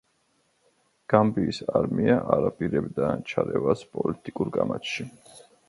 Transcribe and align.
გამბიის 1.13 1.59
არმია 1.81 2.17
არ 2.37 2.49
აპირებდა 2.51 3.13
ჩარევას 3.33 3.87
პოლიტიკურ 3.93 4.53
კამათში. 4.59 5.11